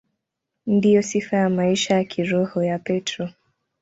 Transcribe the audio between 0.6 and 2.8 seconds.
Ndiyo sifa ya maisha ya kiroho ya